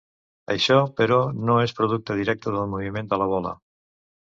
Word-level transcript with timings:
Això, 0.53 0.77
però, 1.01 1.19
no 1.51 1.59
és 1.65 1.75
un 1.75 1.79
producte 1.81 2.17
directe 2.23 2.57
del 2.57 2.73
moviment 2.75 3.13
de 3.15 3.23
la 3.25 3.31
bola. 3.37 3.55